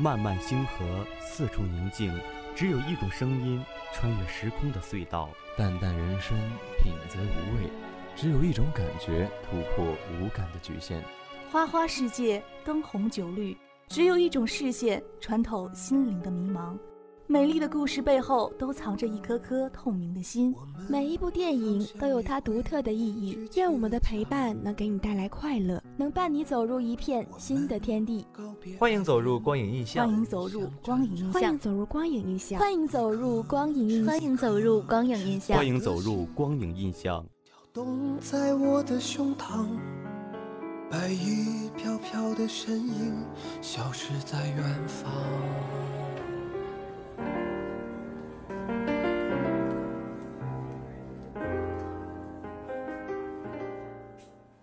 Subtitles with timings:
[0.00, 2.10] 漫漫星河，四处宁静，
[2.56, 5.28] 只有一种声音穿越时空的隧道。
[5.58, 6.38] 淡淡人生，
[6.82, 7.70] 品则无味，
[8.16, 9.84] 只有一种感觉突破
[10.18, 11.04] 无感的局限。
[11.52, 13.54] 花花世界，灯红酒绿，
[13.88, 16.78] 只有一种视线穿透心灵的迷茫。
[17.30, 20.52] 美丽的故事背后都藏着一颗颗透明的心。
[20.88, 23.48] 每一部电影都有它独特的意义。
[23.54, 28.26] 愿我们的陪伴能给你带来快乐，能伴你走入一片新的天地。
[28.80, 30.08] 欢迎走入光影印象。
[30.08, 31.32] 欢迎走入光影印象。
[31.32, 32.58] 欢迎走入光影印象。
[32.58, 34.16] 欢迎走入光影印象。
[34.16, 35.56] 欢迎走入光影印象。
[35.56, 37.24] 欢迎走入光影印象。
[37.44, 39.68] 跳动在我的胸膛，
[40.90, 43.24] 白衣飘飘的身影
[43.62, 45.12] 消失在远方。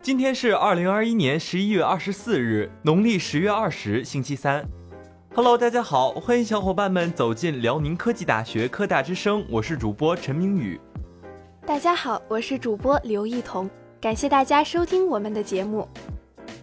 [0.08, 4.66] 今天是二零二一年十一月二十四日，农历十月二十，星期三。
[5.36, 10.80] Hello，大家好，欢迎小伙伴们走进辽宁科技大学科大之声，我是主播陈明宇。
[11.66, 15.86] 大家好，我是主播刘艺彤，感谢大家收听我们的节目。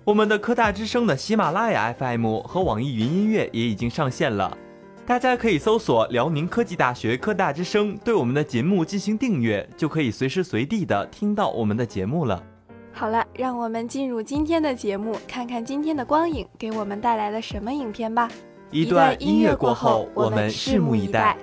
[0.05, 4.57] 我们的科大之声的喜马拉雅 FM 和网易云音乐也已经上线了，
[5.05, 12.43] 大家可以搜索辽宁科技大学科大之声，对我们的节目进行订阅，就可以随时随地的听到我们的节目了。
[12.97, 18.31] 好了，让我们进入今天的节目，看看今天的光影给我们带来了什么影片吧。
[18.71, 21.37] 一段音乐过后，我们拭目以待。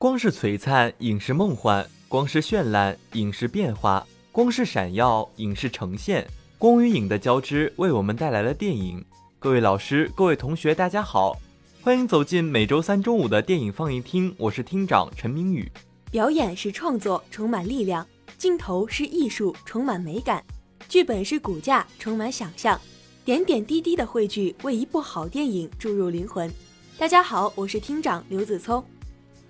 [0.00, 6.26] 光是璀璨，影视梦幻；光是绚烂，影视变化；光是闪耀，影视呈现。
[6.56, 9.04] 光与影的交织，为我们带来了电影。
[9.38, 11.38] 各位老师，各位同学，大家好，
[11.82, 14.34] 欢迎走进每周三中午的电影放映厅。
[14.38, 15.70] 我是厅长陈明宇。
[16.10, 18.02] 表演是创作，充满力量；
[18.38, 20.40] 镜头是艺术，充满美感；
[20.88, 22.80] 剧本是骨架，充满想象。
[23.22, 26.50] 点点滴滴的汇聚，为一部好电影注入灵魂。
[26.96, 28.82] 大家好，我是厅长刘子聪。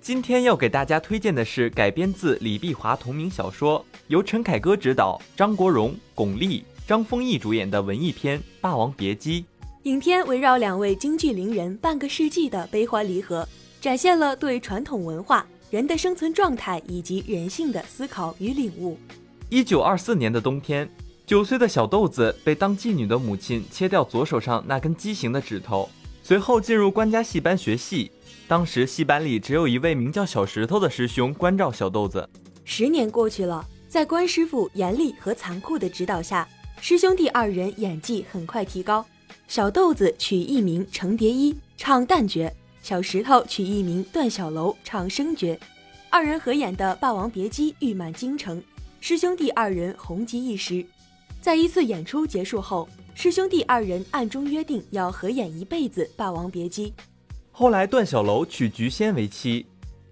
[0.00, 9.43] 今天要给大家推荐的是改编自李碧华同名小说，由陈凯歌执导，张国荣、巩俐、张丰毅主演的文艺片《霸王别姬》。
[9.83, 13.47] 影片围绕两位京剧伶人半个世纪的悲欢离合，
[13.78, 18.99] 展现了对传统文化、人的生存状态以及人性的思考与领悟。
[19.50, 20.91] 一九二四年的冬天，
[21.27, 25.91] 九岁的小豆子被当妓女的母亲切掉左手上那根畸形的指头，
[26.31, 28.09] 随后进入关家戏班学戏。
[28.47, 32.31] 当时戏班里只有一位名叫小石头的师兄关照小豆子。
[32.63, 36.49] 十年过去了，在关师傅严厉和残酷的指导下，
[36.81, 39.05] 师兄弟二人演技很快提高。
[39.49, 42.49] 小豆子取艺名程蝶衣，唱旦角；
[42.81, 45.59] 小石头取艺名段小楼，唱生角。
[46.11, 48.63] 二人合演的《霸王别姬》誉满京城，
[49.01, 50.87] 师兄弟二人红极一时。
[51.41, 56.89] 在一次演出结束后，师兄弟二人暗中约定要合演一辈子《霸王别姬》。
[57.51, 59.65] 后来，段小楼娶菊仙为妻，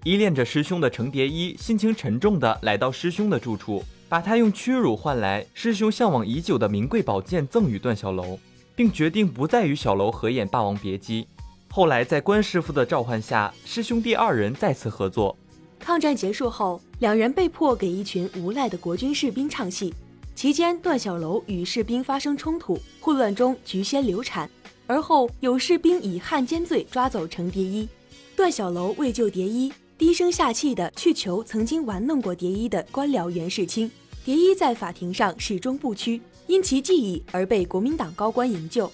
[0.04, 8.38] 依恋着师兄的程蝶衣心情沉重的来到师兄的住处，把他用屈辱换来师兄向往已久的名贵宝剑赠与段小楼，
[8.74, 11.24] 并决定不再与小楼合演《霸王别姬》。
[11.70, 15.36] 后来，在关师傅的召唤下，师兄弟二人再次合作。
[15.78, 19.94] 抗战结束后，两人被迫给一群无赖的国军士兵唱戏，
[20.38, 24.48] 期间段小楼与士兵发生冲突，混乱中菊仙流产。
[24.86, 27.88] 而后有士兵以汉奸罪抓走程蝶衣，
[28.36, 33.90] 段小楼为救蝶衣，低声下气的去求曾经玩弄过蝶衣的官僚袁世清。
[34.24, 38.88] 蝶衣在法庭上始终不屈，因其记忆而被国民党高官营救。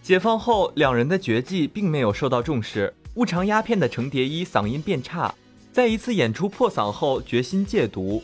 [0.00, 5.34] 解放后，两人的绝技并没有受到重视，误尝鸦片的程蝶衣嗓音变差，
[5.72, 8.22] 在一次演出破嗓后决心戒毒。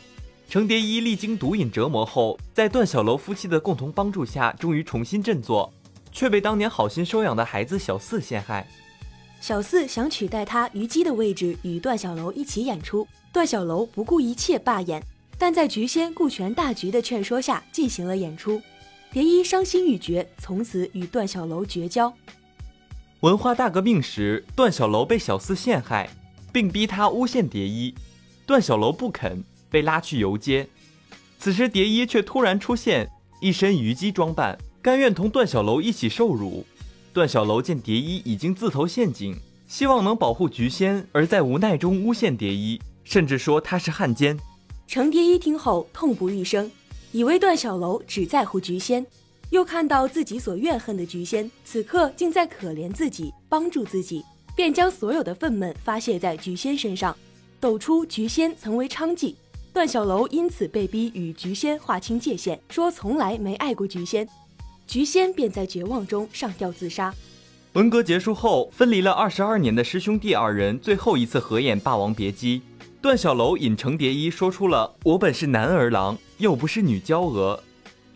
[0.49, 5.73] 程蝶衣历经毒瘾折磨后，在段小楼夫妻的共同帮助下，终于重新振作。
[6.13, 8.65] 却被当年好心收养的孩子小四陷害。
[9.41, 13.05] 小四想取代他虞姬的位置，与段小楼一起演出。
[13.33, 15.03] 段小楼不顾一切罢演，
[15.37, 18.63] 但在菊仙顾全大局的劝说下进行了演出。
[19.11, 22.15] 蝶衣伤心欲绝，从此与段小楼绝交。
[23.21, 26.09] 文化大革命时，段小楼被小四陷害，
[26.53, 27.93] 并逼他诬陷蝶衣。
[28.47, 29.43] 段小楼不肯，
[29.75, 30.69] 被拉去游街。
[31.37, 33.11] 此时蝶衣却突然出现，
[33.41, 34.57] 一身虞姬装扮。
[34.81, 36.65] 甘愿同段小楼一起受辱。
[37.13, 39.37] 段小楼见蝶衣已经自投陷阱，
[39.67, 44.39] 希望能保护菊仙，而在无奈中诬陷蝶衣，甚至说他是汉奸。
[44.87, 46.71] 程蝶衣听后痛不欲生，
[47.11, 49.05] 以为段小楼只在乎菊仙，
[49.51, 54.23] 又看到自己所怨恨的菊仙此刻竟在可怜自己、帮助自己，
[54.55, 57.17] 便将所有的愤懑发泄在菊仙身上，
[57.59, 59.35] 抖出菊仙曾为娼妓。
[59.75, 64.27] 段小楼因此被逼与菊仙划清界限，说从来没爱过菊仙。
[64.87, 67.13] 菊仙便在绝望中上吊自杀。
[67.73, 72.61] 文革结束后，分离了二十二年的师兄弟二人最后一次合演《霸王别姬》。
[73.03, 77.61] 段小楼引程蝶衣说出了“我本是男儿郎，又不是女娇娥”，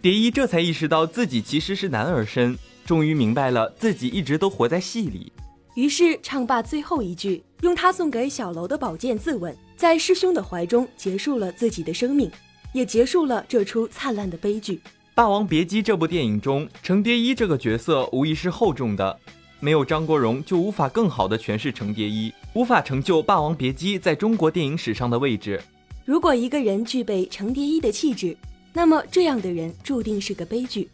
[0.00, 2.56] 蝶衣这才意识到自己其实是男儿身，
[2.86, 5.32] 终于明白了自己一直都活在戏里。
[5.74, 12.28] 于是唱罢最后一句，用他送给小楼的宝剑自刎，在师兄的怀中结束了自己的生命，
[12.72, 14.74] 也结束了这出灿烂的悲剧。
[15.14, 19.16] 《霸王别姬》这部电影中，程蝶衣这个角色无疑是厚重的。
[19.60, 25.62] 没有张国荣，就无法更好的诠释程蝶衣，无法成就《霸王别姬》在中国电影史上的位置。
[26.04, 28.36] 如果一个人具备程蝶衣的气质，
[28.72, 30.90] 那么这样的人注定是个悲剧，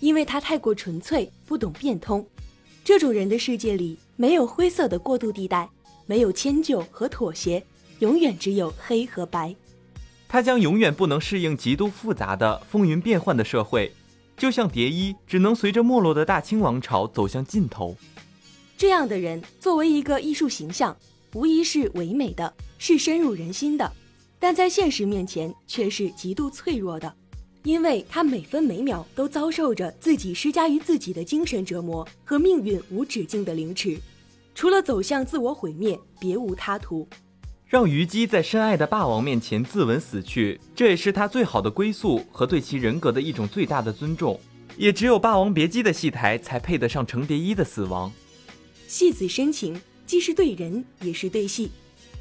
[0.00, 2.22] 因为他太过纯粹，不懂变通。
[2.84, 5.66] 这种人的世界里没有灰色的过渡地带，
[6.04, 7.64] 没有迁就和妥协，
[7.98, 9.54] 永远只有黑和白。
[10.28, 13.92] 他将永远不能适应极度复杂的、风云变幻的社会。
[14.36, 17.96] 就像蝶衣，只能随着没落的大清王朝走向尽头。
[18.76, 20.94] 这样的人，作为一个艺术形象，
[21.32, 23.90] 无疑是唯美的，是深入人心的；
[24.38, 27.10] 但在现实面前，却是极度脆弱的，
[27.62, 33.98] 因为他每分每秒都遭受着自己施加于自己的精神折磨和命运无止境的凌迟，
[34.54, 37.08] 除了走向自我毁灭，别无他途。
[37.76, 44.40] 让虞姬在深爱的霸王面前自刎死去，这也是他最好的归宿和对其人格的一种最大的尊重。
[44.78, 48.10] 也只有《霸王别姬》的戏台才配得上程蝶衣的死亡。
[48.88, 51.70] 戏子深情，既是对人，也是对戏，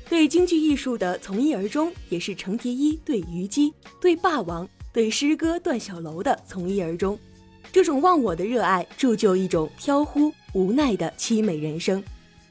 [0.10, 7.18] 对京剧艺术的从一而终，也是程蝶衣对虞姬、对霸王、对诗歌段小楼的从一而终。
[7.72, 12.04] 这种忘我的热爱，铸就一种飘忽无奈的凄美人生。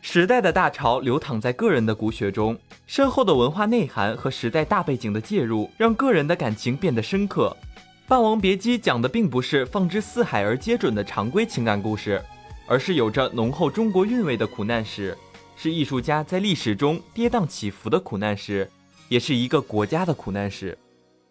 [0.06, 7.56] 时代的大潮流淌在个人的骨血中，深厚的文化内涵和时代大背景的介入，让个人的感情变得深刻。
[8.06, 12.22] 《霸王别姬》讲的并不是放之四海而皆准的常规情感故事，
[12.66, 15.16] 而是有着浓厚中国韵味的苦难史，
[15.56, 18.70] 是艺术家在历史中跌宕起伏的苦难史，
[19.08, 20.76] 也是一个国家的苦难史。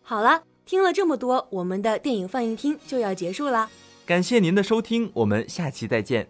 [0.01, 3.69] 好了，听了这么多，我们的电影放映厅就要结束了。
[4.03, 6.27] 感谢您的收听，我们下期再见。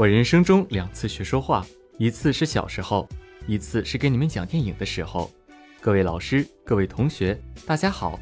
[0.00, 1.62] 我人生中两次学说话，
[1.98, 3.06] 一次是小时候，
[3.46, 5.30] 一次是给你们讲电影的时候。
[5.78, 8.18] 各位老师，各位同学，大家好，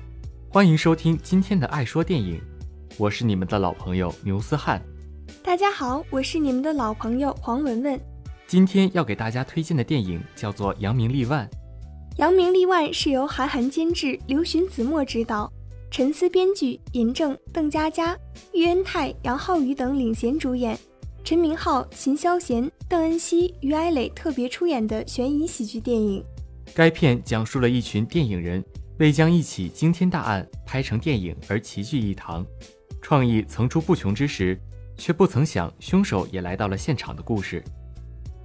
[0.48, 2.40] 欢迎收听今天的爱说电影，
[2.96, 4.82] 我是你们的老朋友牛思翰。
[5.40, 8.00] 大家好，我是你们的老朋友黄文文。
[8.48, 11.48] 今天要给大家推荐的电影叫做《扬名立万》。
[12.18, 15.48] 《扬名立万》是由韩寒监制，刘循子墨执导，
[15.92, 18.18] 陈思编剧，尹正、邓家佳、
[18.52, 20.76] 喻恩泰、杨浩宇等领衔主演。
[21.28, 26.24] 陈明昊、秦霄贤、邓恩熙、于艾磊特别出演的悬疑喜剧电影。
[26.74, 28.64] 该片讲述了一群电影人
[28.98, 32.42] 为将一起惊天大案拍成电影而齐聚一堂，
[33.02, 34.58] 创意层出不穷之时，
[34.96, 37.62] 却不曾想凶手也来到了现场的故事。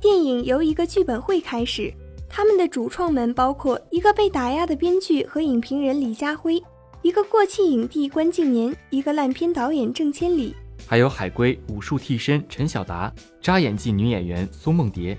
[0.02, 1.90] 电影由一个剧本会开始，
[2.28, 6.62] 他们的主创们包括一个被打压的编剧和影评人李家辉，
[7.02, 10.54] 一个过气影帝关敬年，一个烂片导演郑千里。
[10.86, 13.12] 还有海归武术替身陈晓达、
[13.42, 15.18] 扎演技女演员苏梦蝶、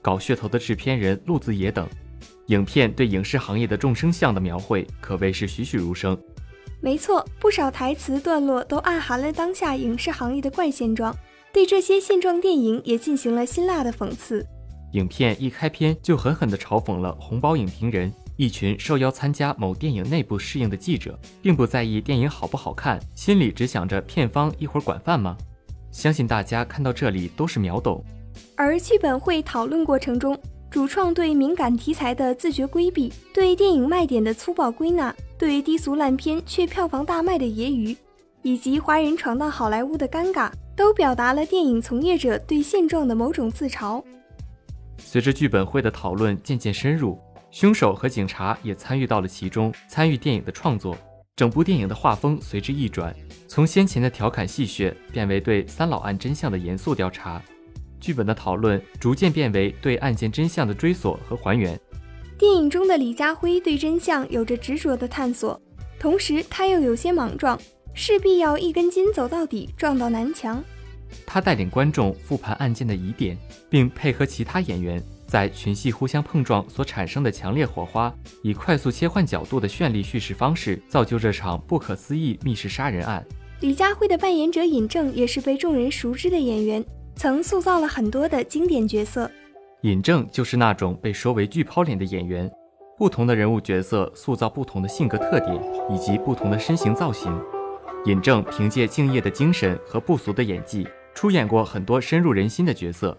[0.00, 1.88] 搞噱头的制片人陆子野等，
[2.46, 6.18] 影片对影视行业的众生相的描绘可谓是栩栩如生。
[6.80, 11.16] 没错，不少台词段落都暗含了当下影视行业的怪现状，
[11.52, 14.44] 对这些现状电影也进行了辛辣的讽刺。
[14.94, 18.12] 影片一开篇就狠狠地嘲讽了红包影评人。
[18.36, 25.36] 一群受邀参加某电影内部试映的记者，并不在意电影好不好看，心里只想着片方一会儿管饭吗？
[25.90, 28.02] 相信大家看到这里都是秒懂。
[28.56, 30.38] 而剧本会讨论过程中，
[30.70, 37.94] 主创对敏感题材的自觉规避，对电影卖点的粗暴归纳，对低俗烂片却票房大卖的揶揄，
[38.40, 44.02] 以及华人闯荡好莱坞的尴尬，都表达了电影从业者对现状的某种自嘲。
[44.96, 47.18] 随着剧本会的讨论渐渐深入。
[47.52, 50.96] 凶手和警察也参与到了其中，参与电影的创作。
[51.36, 53.14] 整部电影的画风随之一转，
[53.46, 57.42] 从先前的调侃戏谑变为对三老案真相的严肃调查，
[58.00, 61.78] 剧本的讨论逐渐变为对案件真相的追索和还原。
[62.38, 65.60] 电影中的李家辉对真相有着执着的探索，
[65.98, 67.60] 同时他又有些莽撞，
[67.92, 70.64] 势必要一根筋走到底，撞到南墙。
[71.26, 73.36] 他带领观众复盘案件的疑点，
[73.68, 75.02] 并配合其他演员
[75.32, 83.24] 在群戏互相碰撞所产生的强烈火花，以快速切换角度的绚丽叙事方式，造就这场不可思议密室杀人案。
[83.60, 86.84] 李佳慧的扮演者尹正也是被众人熟知的演员，
[87.16, 89.30] 曾塑造了很多的经典角色。
[89.84, 92.50] 尹正就是那种被说为巨抛脸的演员，
[92.98, 95.58] 不同的人物角色塑造不同的性格特点
[95.90, 97.34] 以及不同的身形造型。
[98.04, 100.86] 尹正凭借敬业的精神和不俗的演技。
[101.14, 103.16] 出演过很多深入人心的角色，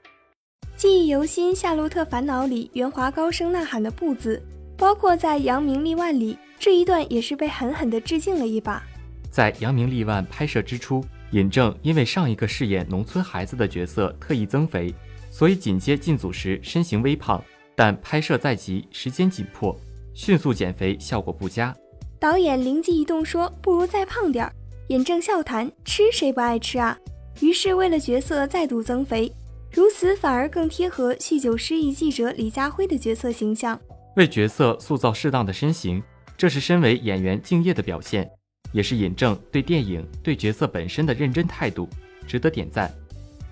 [0.76, 4.42] 记忆犹新，《夏洛特烦恼》里袁华高声呐喊的步子，
[4.78, 8.84] 包括在《扬名立万》里这一段也是被狠狠地致敬了一把。
[9.32, 14.94] 在《扬名立万》拍摄之初，尹正因为上一个饰演农村孩子的角色特意增肥，
[15.32, 17.44] 所以紧接进组时身形微胖。
[17.76, 19.76] 但拍摄在即，时间紧迫，
[20.14, 21.76] 迅速减肥效果不佳。
[22.20, 24.54] 导演灵机一动说：“不如再胖点儿。”
[24.90, 26.96] 尹正笑谈：“吃谁不爱吃啊？”
[27.42, 29.32] 于是，为了角色再度增肥，
[29.74, 33.80] 如此反而更贴合酗酒失忆记者李家辉的角色形象。
[34.16, 36.02] 为角色塑造适当的身形，
[36.38, 38.30] 这是身为演员敬业的表现，
[38.72, 41.90] 也是尹正对电影、对角色本身的认真态度，
[42.28, 42.88] 值得点赞。《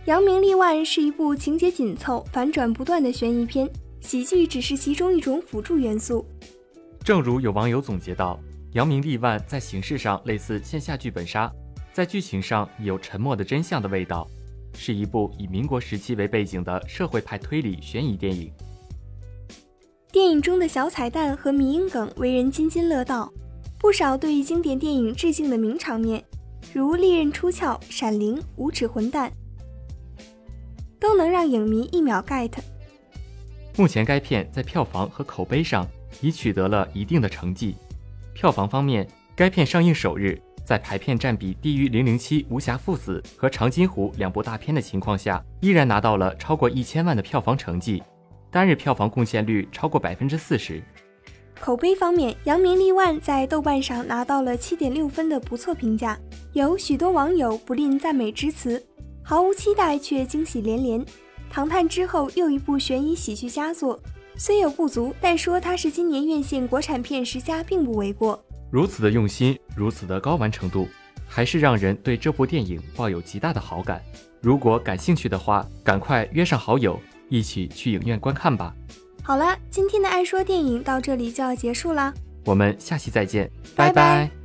[0.06, 3.68] 扬名立万》是一部情节紧凑、反转不断的悬疑片，
[4.00, 6.24] 喜剧只是其中一种辅助元素。
[7.04, 8.40] 正如有网友总结道，
[8.74, 11.52] 《扬名立万》在形式上类似线下剧本杀。
[11.92, 14.28] 在剧情上有沉默的真相的味道，
[14.74, 18.52] 是一部以民国时期为背景的社会派推理悬疑电影。
[20.12, 23.32] 电影中的小彩蛋和迷因梗为人津津乐道，
[23.80, 26.24] 不少对于经典电影致敬的名场面，
[26.74, 29.32] 如利刃出鞘、闪灵、无耻混蛋，
[31.00, 32.52] 都能让影迷一秒 get。
[33.78, 35.88] 目前该片在票房和口碑上
[36.20, 37.76] 已取得了一定的成绩。
[38.34, 40.42] 票房方面，该片上映首日。
[40.72, 48.02] 在排片占比低于《零零七》《无暇赴死》和《长津湖》两部大片的情况下，依然拿到了超过一千万的票房成绩，
[48.50, 50.82] 单日票房贡献率超过百分之四十。
[51.60, 56.18] 口碑方面，《扬名立万》在豆瓣上拿到了七点六分的不错评价，
[56.54, 58.82] 有许多网友不吝赞美之词。
[59.22, 61.06] 毫无期待却惊喜连连，
[61.50, 64.00] 唐探之后又一部悬疑喜剧佳作，
[64.38, 68.42] 虽有不足，但说它是今年院线国产片十佳并不为过。
[68.72, 70.88] 如此的用心，如此的高完成度，
[71.28, 74.02] 还是让人对这部电影抱有极大的好感。
[74.42, 77.00] 如果感兴趣的话，赶快约上好友，
[77.30, 78.74] 一起去影院观看吧。
[79.22, 82.14] 好了，今天的爱说电影到这里就要结束啦，
[82.46, 84.41] 我们下期再见，拜拜。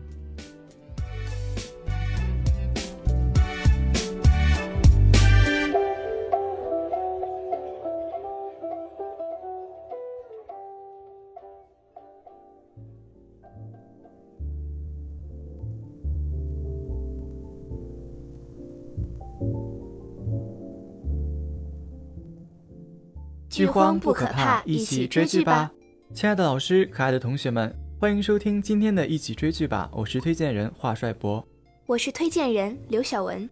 [23.57, 25.73] 剧荒不可怕，一起追剧吧！
[26.13, 29.89] 亲爱的老师，可爱的同学们，欢迎收听今天的一起追剧吧！
[29.95, 31.43] 我是推荐人华帅博，
[31.87, 33.49] 我是推荐人刘晓文。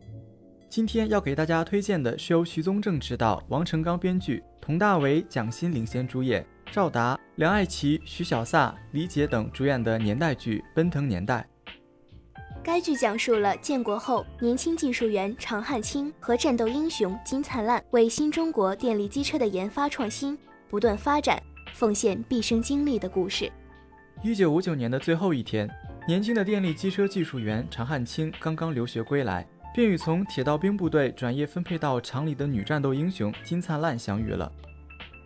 [0.69, 11.41] 今天要给大家推荐的是由徐宗正执导、王成刚编剧、佟大为、蒋欣领衔主演，赵达、梁爱琪、徐小撒、李姐等主演的年代剧《奔腾年代》。
[12.65, 20.37] 该剧讲述了建国后年轻技术员常汉卿和战斗英雄金灿烂为新中国电力机车的研发创新
[20.71, 21.39] 不断发展，
[21.75, 23.53] 奉献毕生精力的故事。
[24.23, 25.69] 一九五九年的最后一天，
[26.09, 34.51] 年轻的电力机车技术员常汉卿刚刚留学归来，便与从铁道兵部队转业分配到厂里的女战斗英雄金灿烂相遇了。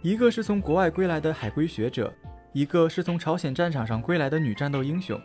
[0.03, 2.13] 一个是从国外归来的海归学者，
[2.53, 5.17] 一个是从朝鲜战场上归来的女战斗英雄。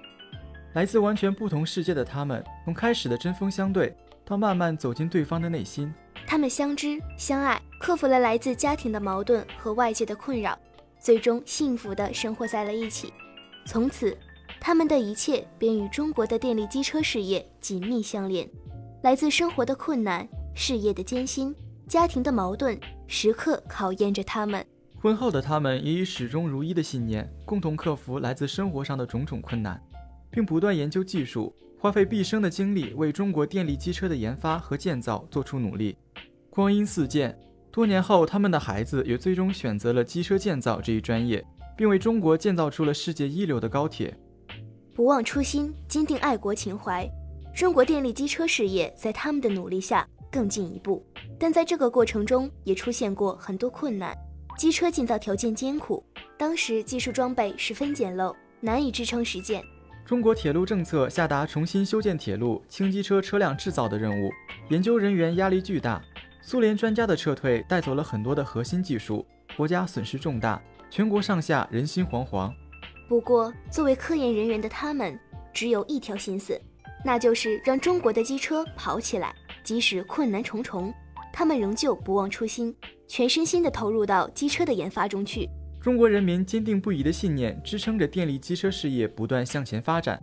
[0.74, 5.94] 来自完全不同世界的他们，从开始的针锋相对，到慢慢走进对方的内心。
[6.26, 10.58] 他们相知相爱，克服了来自家庭的矛盾和外界的困扰，
[11.00, 13.14] 最终幸福的生活在了一起。
[13.66, 14.18] 从此，
[14.60, 18.50] 他们的一切便与中国的电力机车事业紧密相连。
[19.04, 21.56] 来自生活的困难、事业的艰辛、
[21.88, 24.66] 家庭的矛盾，时刻考验着他们。
[25.00, 29.80] 婚后的他们也以始终如一的信念，共同克服来自生活上的种种困难。
[30.34, 35.96] 并不断研究技术，花费毕生的精力为中国电力机车的研发和建造做出努力。
[36.50, 37.38] 光阴似箭，
[37.72, 41.46] 多年后，他们的孩子也最终选择了机车建造这一专业，
[41.78, 44.18] 并为中国建造出了世界一流的高铁。
[44.96, 47.08] 不忘初心，坚定爱国情怀。
[47.56, 51.06] 中国电力机车事业在他们的努力下更进一步，
[51.40, 54.18] 但在这个过程中也出现过很多困难。
[54.58, 56.04] 机车建造条件艰苦，
[56.38, 59.64] 当时技术装备十分简陋，难以支撑实践。
[60.06, 64.30] 中国铁路政策下达重新修建铁路、轻机车车辆制造的任务，
[64.70, 66.02] 研究人员压力巨大。
[66.42, 72.52] 苏联专家的撤退带走了很多的核心技术，国家损失重大，全国上下人心惶惶。
[73.08, 75.18] 不过，作为科研人员的他们，
[75.54, 76.60] 只有一条心思，
[77.06, 79.34] 那就是让中国的机车跑起来。
[79.64, 80.94] 即使困难重重，
[81.32, 82.76] 他们仍旧不忘初心，
[83.08, 85.50] 全身心地投入到机车的研发中去。
[85.84, 90.18] 中国人民坚定不移的信念支撑着电力机车事业不断向前发展。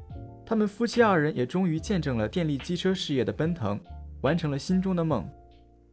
[0.47, 3.79] 他们夫妻二人也终于见证了电力机车事业的奔腾，
[4.23, 5.23] 完成了心中的梦。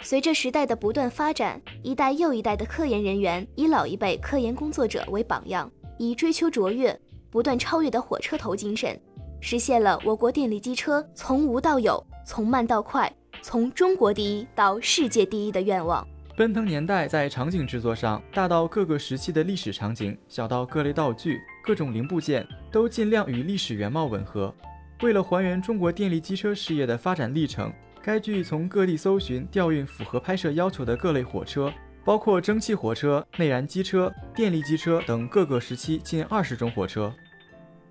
[0.04, 6.98] 随着时代的不断发展，一代又一代的科研人员以老一辈科研工作者为榜样，以追求卓越、
[7.30, 8.98] 不断超越的火车头精神，
[9.42, 16.08] 实现了我国电力机车从无到有、从慢到快、从中国第一到世界第一的愿望。
[16.38, 24.54] 奔腾年代在场景制作上，大到各个时期的历史场景，小到各类道具、各种零部件，都尽量与历史原貌吻合。
[25.02, 27.74] 为了还原中国电力机车事业的发展历程。
[28.04, 31.74] 该剧从各地搜寻、调运符合拍摄要求的各类火车，
[32.06, 37.12] 包括蒸汽火车、内燃机车、电力机车等各个时期近二十种火车。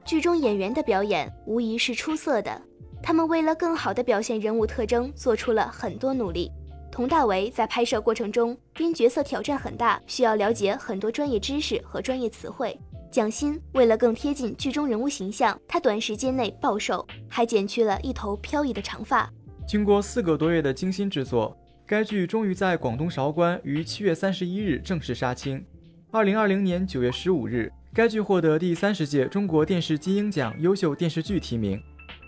[0.04, 2.62] 剧中演员的表演无疑是出色的，
[3.02, 6.48] 他们为了更好地表现人物特征，做出了很多努力。
[6.96, 12.74] 佟大为在拍摄过程中，因角色挑战很大，需要了解很多专业知识和专业词汇。
[13.12, 19.30] 蒋欣为了更贴近剧中人物形象，她短时间内暴瘦，还剪去了一头飘逸的长发。
[19.68, 25.62] 经过四个多月的精心制作，该剧终于在广东韶关于七月三十一日正式杀青。
[26.10, 31.78] 二零二零年九月十五日，该剧获得第三十届中国电视金鹰奖优秀电视剧提名。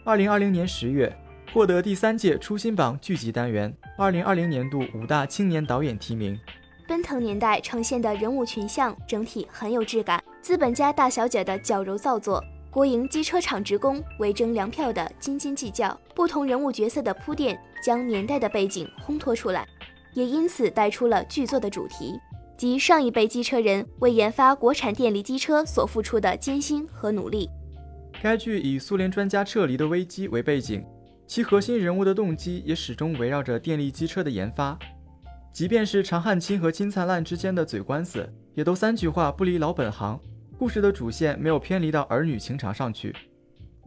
[0.05, 1.11] 二零二零年十月，
[1.53, 6.39] 获得第三届初心榜剧集单元二零二零年度五大青年导演提名。
[6.87, 12.43] 奔腾年代呈现的人物群像整体很有质感，资本家大小姐的矫揉造作。
[12.71, 19.67] 国营机车厂职工为争粮票的斤斤计较，不同人物角色的铺垫，将年代的背景烘托出来，
[20.13, 22.19] 也因此带出了剧作的主题，
[22.59, 27.49] 即上一辈机车人为研发国产电力机车所付出的艰辛和努力。
[28.21, 30.85] 该剧以苏联专家撤离的危机为背景，
[31.29, 34.79] 其核心人物的动机也始终围绕着电力机车的研发，
[35.53, 40.19] 即便是常汉卿和金灿烂之间的嘴官司，也都三句话不离老本行。
[40.59, 43.15] 故事的主线没有偏离到儿女情长上去，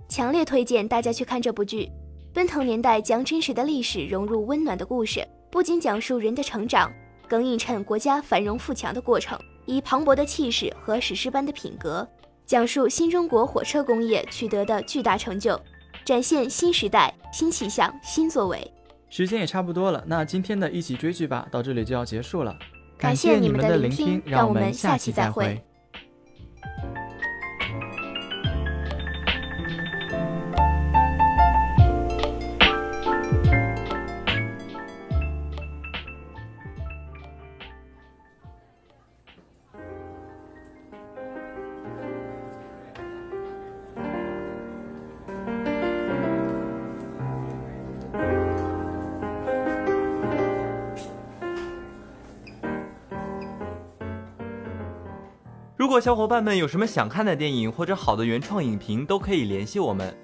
[0.07, 1.89] 强烈推荐大家去看这部剧。
[2.31, 6.93] 奔腾年代将真实的历史融入温暖的故事，不仅讲述人的成长，
[7.27, 12.07] 更映衬国家繁荣富强的过程，以磅礴的气势和史诗般的品格，
[12.45, 15.59] 讲述新中国火车工业取得的巨大成就，
[16.05, 18.71] 展现新时代新气象新作为。
[19.09, 22.57] 时间也差不多了，那今天的一起追剧吧到这里就要结束了，
[22.97, 25.61] 感谢你们的聆听，让我们下期再会。
[55.91, 60.15] 果小伙伴们有什么想看的电影或者好的原创影评，都可以联系我们。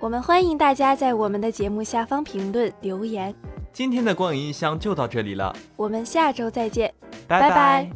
[0.00, 3.32] 我们欢迎大家在我们的节目下方评论留言。
[3.72, 6.92] 今天的光影印象就到这里了，我们下周再见，
[7.28, 7.88] 拜拜。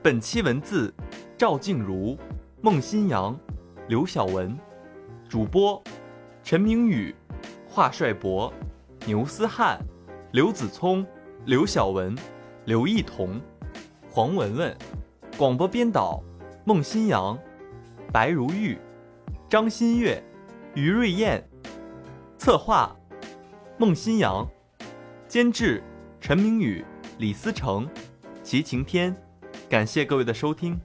[0.00, 0.90] 本期文字：
[1.36, 2.16] 赵静茹、
[2.62, 3.38] 孟新阳、
[3.88, 4.58] 刘晓文，
[5.28, 5.82] 主播：
[6.42, 7.14] 陈明宇、
[7.68, 8.50] 华帅博、
[9.04, 9.78] 牛思翰、
[10.32, 11.06] 刘子聪、
[11.44, 12.16] 刘晓文、
[12.64, 13.38] 刘艺彤。
[14.12, 14.76] 黄文文，
[15.38, 16.20] 广播编导
[16.64, 17.38] 孟新阳、
[18.12, 18.76] 白如玉、
[19.48, 20.20] 张新月、
[20.74, 21.48] 于瑞燕，
[22.36, 22.96] 策划
[23.78, 24.44] 孟新阳，
[25.28, 25.80] 监制
[26.20, 26.84] 陈明宇、
[27.18, 27.88] 李思成、
[28.42, 29.14] 齐晴天，
[29.68, 30.76] 感谢各位的收听。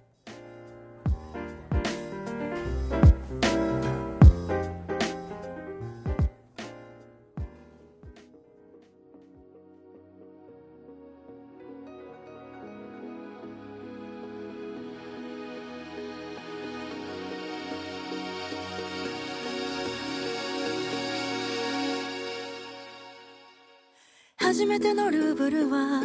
[24.96, 26.02] のルーブルは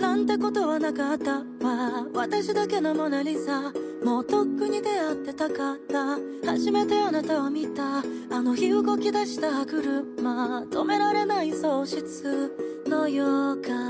[0.00, 1.40] なんてことはなかった。
[1.64, 3.72] わ私だけのモナリザ
[4.02, 7.98] もうとっくに出会ってたから初めてあなたを見た。
[7.98, 10.62] あの日動き出した車。
[10.62, 13.24] 止められない喪失の予
[13.62, 13.89] 感。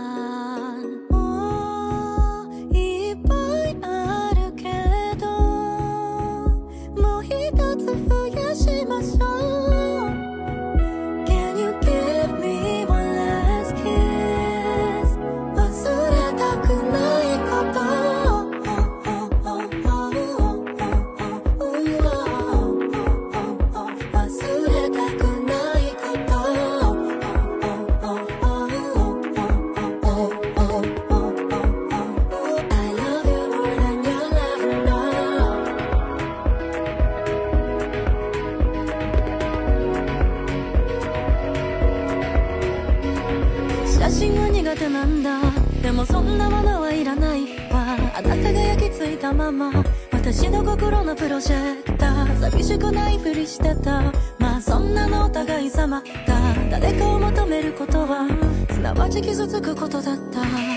[44.81, 45.41] 真は苦手なんだ。
[45.83, 47.97] でもそんなものはいらないわ。
[48.17, 49.71] あなたが焼き付いたまま。
[50.13, 52.41] 私の心のプロジェクター。
[52.41, 54.13] 寂しくないふりしてた。
[54.39, 56.07] まあそんなのお互い様が
[56.71, 58.27] 誰かを求めることは
[58.71, 60.70] すなわち傷つくことだった。